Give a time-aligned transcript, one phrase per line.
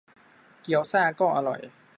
[0.61, 1.59] เกี๊ยวซ่าก็อร่อย